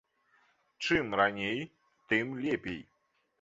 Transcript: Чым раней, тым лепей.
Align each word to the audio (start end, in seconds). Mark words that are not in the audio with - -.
Чым 0.83 1.13
раней, 1.19 1.59
тым 2.09 2.33
лепей. 2.45 2.83